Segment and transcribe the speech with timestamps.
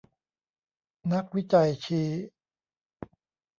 [1.13, 2.09] นักวิจัยชี้